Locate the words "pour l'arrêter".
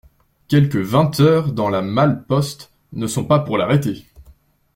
3.37-4.07